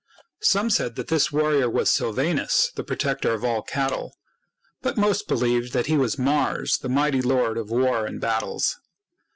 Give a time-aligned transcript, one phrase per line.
[0.41, 4.15] Some said that this warrior was Silvanus, the protector of all cattle;
[4.81, 8.79] but most believed that he was Mars, the mighty lord of war and battles.